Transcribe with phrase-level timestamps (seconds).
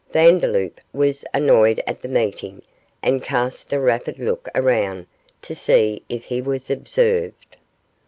[0.11, 2.63] Vandeloup was annoyed at the meeting
[3.03, 5.05] and cast a rapid look around
[5.43, 7.57] to see if he was observed.